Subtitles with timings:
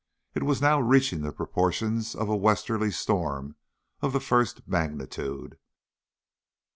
[0.33, 3.55] It was now reaching the proportions of a westerly storm
[4.01, 5.59] of the first magnitude.